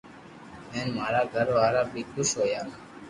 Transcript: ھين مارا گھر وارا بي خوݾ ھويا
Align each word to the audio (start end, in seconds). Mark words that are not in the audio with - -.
ھين 0.73 0.87
مارا 0.95 1.21
گھر 1.33 1.47
وارا 1.57 1.81
بي 1.91 2.01
خوݾ 2.11 2.29
ھويا 2.37 2.61